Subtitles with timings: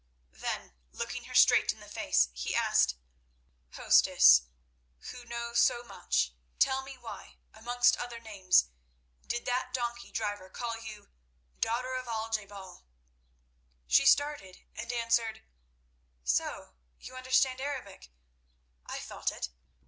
[0.33, 2.95] Then looking her straight in the face he asked,
[3.73, 4.41] "Hostess,
[5.11, 8.71] who know so much, tell me why, amongst other names,
[9.27, 11.09] did that donkey driver call you
[11.59, 12.83] 'daughter of Al je bal'?"
[13.85, 15.43] She started, and answered:
[16.23, 18.09] "So you understand Arabic?
[18.87, 19.49] I thought it.